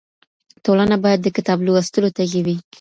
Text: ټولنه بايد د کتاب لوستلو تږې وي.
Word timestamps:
ټولنه 0.65 0.95
بايد 1.03 1.19
د 1.23 1.27
کتاب 1.37 1.57
لوستلو 1.65 2.09
تږې 2.17 2.41
وي. 2.45 2.55